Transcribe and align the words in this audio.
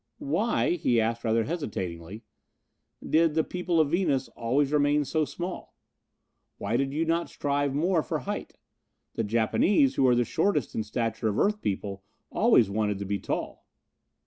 "Why," 0.17 0.77
he 0.77 0.99
asked 0.99 1.23
rather 1.23 1.43
hesitatingly, 1.43 2.23
"did 3.07 3.35
the 3.35 3.43
people 3.43 3.79
of 3.79 3.91
Venus 3.91 4.29
always 4.29 4.71
remain 4.71 5.05
so 5.05 5.25
small? 5.25 5.75
Why 6.57 6.75
did 6.75 6.91
you 6.91 7.05
not 7.05 7.29
strive 7.29 7.75
more 7.75 8.01
for 8.01 8.17
height? 8.17 8.55
The 9.13 9.23
Japanese, 9.23 9.93
who 9.97 10.07
are 10.07 10.15
the 10.15 10.25
shortest 10.25 10.73
in 10.73 10.81
stature 10.81 11.27
of 11.27 11.37
earth 11.37 11.61
people, 11.61 12.03
always 12.31 12.67
wanted 12.67 12.97
to 12.97 13.05
be 13.05 13.19
tall." 13.19 13.67